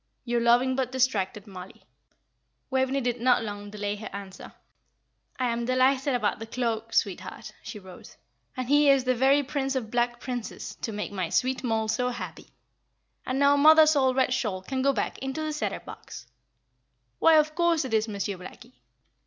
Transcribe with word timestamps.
"Your 0.25 0.41
loving 0.41 0.75
but 0.75 0.91
distracted 0.91 1.45
"MOLLIE." 1.45 1.83
Waveney 2.71 3.01
did 3.01 3.21
not 3.21 3.43
long 3.43 3.69
delay 3.69 3.95
her 3.97 4.09
answer. 4.11 4.51
"I 5.37 5.49
am 5.49 5.65
delighted 5.65 6.15
about 6.15 6.39
the 6.39 6.47
cloak, 6.47 6.91
sweetheart," 6.91 7.53
she 7.61 7.77
wrote, 7.77 8.15
"and 8.57 8.67
he 8.67 8.89
is 8.89 9.03
the 9.03 9.13
very 9.13 9.43
Prince 9.43 9.75
of 9.75 9.91
Black 9.91 10.19
Princes, 10.19 10.73
to 10.81 10.91
make 10.91 11.11
my 11.11 11.29
sweet 11.29 11.63
Moll 11.63 11.87
so 11.87 12.09
happy; 12.09 12.47
and 13.27 13.37
now 13.37 13.55
mother's 13.55 13.95
old 13.95 14.15
red 14.15 14.33
shawl 14.33 14.63
can 14.63 14.81
go 14.81 14.91
back 14.91 15.19
into 15.19 15.43
the 15.43 15.53
cedar 15.53 15.81
box. 15.81 16.25
"Why, 17.19 17.35
of 17.35 17.53
course 17.53 17.85
it 17.85 17.93
is 17.93 18.07
Monsieur 18.07 18.37
Blackie. 18.37 18.73